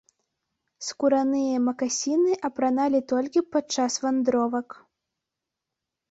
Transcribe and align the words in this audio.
Скураныя 0.85 1.57
макасіны 1.65 2.31
апраналі 2.49 2.99
толькі 3.11 3.43
падчас 3.55 3.99
вандровак. 4.05 4.67